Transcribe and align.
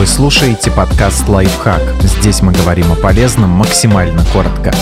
Вы 0.00 0.06
слушаете 0.06 0.70
подкаст 0.70 1.28
«Лайфхак». 1.28 1.82
Здесь 2.00 2.40
мы 2.40 2.54
говорим 2.54 2.90
о 2.90 2.96
полезном 2.96 3.50
максимально 3.50 4.24
коротко. 4.32 4.72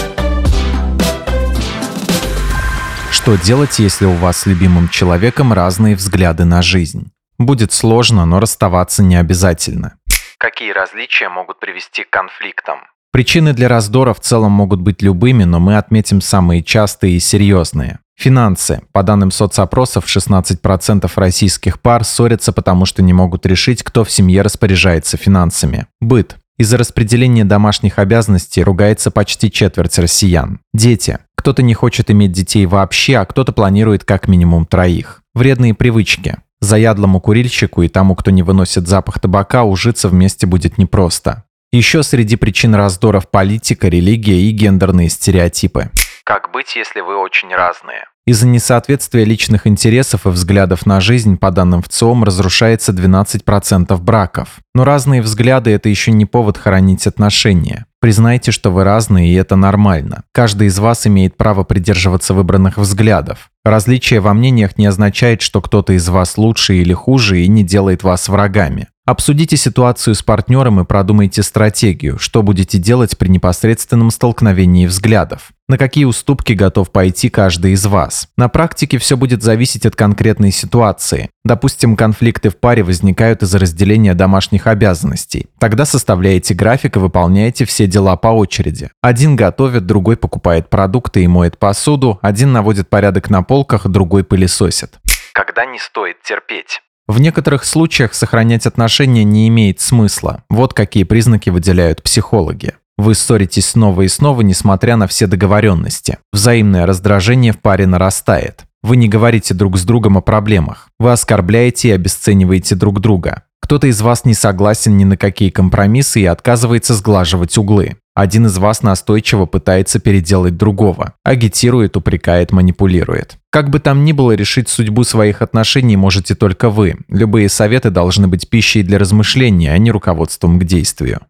Что 3.11 3.35
делать, 3.35 3.81
если 3.81 4.07
у 4.07 4.13
вас 4.13 4.37
с 4.37 4.47
любимым 4.47 4.89
человеком 4.89 5.53
разные 5.53 5.97
взгляды 5.97 6.45
на 6.45 6.63
жизнь? 6.63 7.11
Будет 7.37 7.73
сложно, 7.73 8.27
но 8.27 8.39
расставаться 8.39 9.03
не 9.03 9.17
обязательно. 9.17 9.99
Какие 10.39 10.71
различия 10.71 11.29
могут 11.29 11.59
привести 11.59 12.05
к 12.05 12.11
конфликтам? 12.11 12.79
Причины 13.11 13.53
для 13.55 13.67
раздора 13.67 14.15
в 14.15 14.21
целом 14.21 14.53
могут 14.53 14.81
быть 14.81 15.03
любыми, 15.03 15.43
но 15.43 15.59
мы 15.59 15.79
отметим 15.79 16.21
самые 16.21 16.63
частые 16.63 17.17
и 17.17 17.19
серьезные. 17.19 17.99
Финансы. 18.19 18.83
По 18.93 19.05
данным 19.05 19.31
соцопросов, 19.31 20.07
16% 20.07 21.09
российских 21.15 21.81
пар 21.81 22.03
ссорятся, 22.03 22.53
потому 22.53 22.85
что 22.85 23.01
не 23.01 23.13
могут 23.13 23.47
решить, 23.47 23.85
кто 23.85 24.03
в 24.03 24.11
семье 24.11 24.43
распоряжается 24.43 25.17
финансами. 25.17 25.87
Быт. 26.01 26.37
Из-за 26.59 26.77
распределения 26.79 27.45
домашних 27.45 28.01
обязанностей 28.01 28.65
ругается 28.65 29.13
почти 29.13 29.53
четверть 29.53 29.97
россиян. 29.99 30.59
Дети. 30.75 31.21
Кто-то 31.37 31.63
не 31.63 31.75
хочет 31.75 32.11
иметь 32.11 32.33
детей 32.33 32.67
вообще, 32.67 33.19
а 33.19 33.25
кто-то 33.25 33.53
планирует 33.53 34.03
как 34.03 34.27
минимум 34.27 34.67
троих. 34.67 35.23
Вредные 35.35 35.73
привычки. 35.73 36.39
Заядлому 36.61 37.21
курильщику 37.21 37.83
и 37.83 37.89
тому, 37.89 38.17
кто 38.17 38.33
не 38.33 38.43
выносит 38.43 38.89
запах 38.89 39.21
табака, 39.21 39.63
ужиться 39.63 40.09
вместе 40.09 40.49
будет 40.49 40.77
непросто. 40.77 41.45
Еще 41.71 42.03
среди 42.03 42.35
причин 42.35 42.75
раздоров 42.75 43.31
политика, 43.31 43.87
религия 43.87 44.41
и 44.41 44.51
гендерные 44.51 45.09
стереотипы. 45.09 45.91
Как 46.29 46.53
быть, 46.53 46.77
если 46.77 47.01
вы 47.01 47.17
очень 47.17 47.49
разные? 47.55 48.05
Из-за 48.27 48.47
несоответствия 48.47 49.25
личных 49.25 49.67
интересов 49.67 50.27
и 50.27 50.29
взглядов 50.29 50.85
на 50.85 51.01
жизнь, 51.01 51.39
по 51.39 51.51
данным 51.51 51.81
ВЦИОМ, 51.81 52.23
разрушается 52.23 52.93
12% 52.93 53.97
браков. 53.97 54.59
Но 54.75 54.85
разные 54.85 55.23
взгляды– 55.23 55.71
это 55.73 55.89
еще 55.89 56.13
не 56.13 56.27
повод 56.27 56.59
хоронить 56.59 57.07
отношения. 57.07 57.87
Признайте, 57.99 58.53
что 58.53 58.71
вы 58.71 58.85
разные, 58.85 59.31
и 59.31 59.35
это 59.37 59.57
нормально. 59.57 60.25
Каждый 60.33 60.67
из 60.67 60.79
вас 60.79 61.07
имеет 61.07 61.39
право 61.39 61.65
придерживаться 61.65 62.35
выбранных 62.35 62.77
взглядов. 62.77 63.49
Различие 63.65 64.21
во 64.21 64.35
мнениях 64.35 64.77
не 64.77 64.85
означает, 64.85 65.41
что 65.41 65.63
кто-то 65.63 65.95
из 65.95 66.07
вас 66.11 66.37
лучше 66.37 66.75
или 66.75 66.93
хуже 66.93 67.41
и 67.41 67.49
не 67.49 67.65
делает 67.65 68.03
вас 68.03 68.29
врагами. 68.29 68.89
Обсудите 69.09 69.57
ситуацию 69.57 70.15
с 70.15 70.23
партнером 70.23 70.81
и 70.81 70.85
продумайте 70.85 71.43
стратегию, 71.43 72.19
что 72.19 72.43
будете 72.43 72.77
делать 72.77 73.17
при 73.17 73.29
непосредственном 73.29 74.11
столкновении 74.11 74.85
взглядов. 74.85 75.53
На 75.67 75.79
какие 75.79 76.05
уступки 76.05 76.53
готов 76.53 76.93
пойти 76.93 77.31
каждый 77.31 77.73
из 77.73 77.87
вас. 77.87 78.29
На 78.37 78.51
практике 78.51 78.99
все 78.99 79.17
будет 79.17 79.43
зависеть 79.43 79.87
от 79.87 79.97
конкретной 79.97 80.51
ситуации. 80.51 81.31
Допустим, 81.43 81.97
конфликты 81.97 82.51
в 82.51 82.59
паре 82.59 82.83
возникают 82.83 83.43
из-за 83.43 83.59
разделения 83.59 84.13
домашних 84.13 84.67
обязанностей. 84.67 85.47
Тогда 85.59 85.87
составляете 85.87 86.53
график 86.53 86.97
и 86.97 86.99
выполняете 86.99 87.65
все 87.65 87.87
дела 87.87 88.15
по 88.17 88.29
очереди. 88.29 88.91
Один 89.01 89.37
готовит, 89.37 89.87
другой 89.87 90.19
покупает 90.19 90.69
продукты 90.69 91.25
и 91.25 91.29
моет 91.29 91.57
посуду, 91.57 92.19
один 92.21 92.53
наводит 92.53 92.91
порядок 92.91 93.31
на 93.31 93.43
полках, 93.43 93.87
другой 93.87 94.23
пылесосит. 94.23 94.99
Когда 95.33 95.65
не 95.65 95.79
стоит 95.79 96.23
терпеть? 96.23 96.83
В 97.09 97.21
некоторых 97.21 97.65
случаях 97.65 98.13
сохранять 98.13 98.67
отношения 98.67 99.25
не 99.25 99.49
имеет 99.49 99.81
смысла. 99.81 100.45
Вот 100.51 100.75
какие 100.75 101.05
признаки 101.05 101.49
выделяют 101.49 102.03
психологи. 102.03 102.75
Вы 102.99 103.15
ссоритесь 103.15 103.71
снова 103.71 104.03
и 104.03 104.09
снова, 104.09 104.43
несмотря 104.43 104.97
на 104.97 105.07
все 105.07 105.27
договоренности. 105.27 106.19
Взаимное 106.33 106.85
раздражение 106.85 107.53
в 107.53 107.61
паре 107.61 107.87
нарастает. 107.87 108.65
Вы 108.83 108.97
не 108.97 109.09
говорите 109.09 109.55
друг 109.55 109.79
с 109.79 109.85
другом 109.85 110.19
о 110.19 110.21
проблемах. 110.21 110.91
Вы 110.99 111.11
оскорбляете 111.13 111.89
и 111.89 111.93
обесцениваете 111.93 112.75
друг 112.75 113.01
друга. 113.01 113.45
Кто-то 113.69 113.87
из 113.87 114.01
вас 114.01 114.25
не 114.25 114.33
согласен 114.33 114.97
ни 114.97 115.05
на 115.05 115.19
какие 115.19 115.51
компромиссы 115.51 116.23
и 116.23 116.25
отказывается 116.25 116.95
сглаживать 116.95 117.59
углы. 117.59 117.97
Один 118.15 118.47
из 118.47 118.57
вас 118.57 118.83
настойчиво 118.83 119.45
пытается 119.45 119.99
переделать 119.99 120.57
другого, 120.57 121.13
агитирует, 121.23 121.95
упрекает, 121.95 122.51
манипулирует. 122.51 123.37
Как 123.51 123.69
бы 123.69 123.79
там 123.79 124.07
ни 124.07 124.13
было, 124.13 124.33
решить 124.33 124.71
судьбу 124.71 125.05
своих 125.05 125.43
отношений 125.43 125.99
можете 125.99 126.35
только 126.35 126.71
вы. 126.71 126.97
Любые 127.09 127.51
советы 127.51 127.91
должны 127.91 128.27
быть 128.27 128.49
пищей 128.49 128.83
для 128.83 128.99
размышления, 128.99 129.75
а 129.75 129.77
не 129.77 129.91
руководством 129.91 130.59
к 130.59 130.65
действию. 130.65 131.21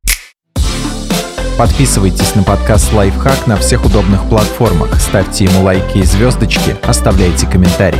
Подписывайтесь 1.58 2.36
на 2.36 2.44
подкаст 2.44 2.92
«Лайфхак» 2.92 3.48
на 3.48 3.56
всех 3.56 3.84
удобных 3.84 4.28
платформах, 4.28 5.00
ставьте 5.00 5.46
ему 5.46 5.64
лайки 5.64 5.98
и 5.98 6.02
звездочки, 6.04 6.76
оставляйте 6.84 7.48
комментарии. 7.48 7.98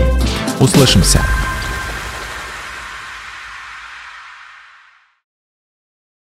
Услышимся! 0.61 1.21